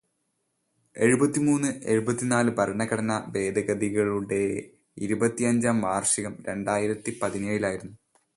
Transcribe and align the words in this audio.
എഴുപത്തിമൂന്ന്, 0.95 1.81
എഴുപത്തിനാല് 1.85 2.51
ഭരണഘടനാ 2.51 3.17
ഭേദഗതികളുടെടെ 3.35 4.41
ഇരുപത്തിയഞ്ചാം 4.97 5.81
വാർഷികം 5.81 6.43
രണ്ടായിരത്തി 6.47 7.19
പതിനേഴിലായിരുന്നു. 7.21 7.95